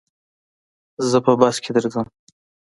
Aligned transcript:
زه 1.09 1.17
په 1.25 1.31
بس 1.39 1.55
کي 1.63 1.71
درځم. 1.75 2.07